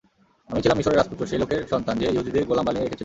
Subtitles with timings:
[0.51, 2.99] আমি ছিলাম মিশরের রাজপুত্র, সেই লোকের সন্তান, যে ইহুদীদের গোলাম বানিয়ে রেখেছিল।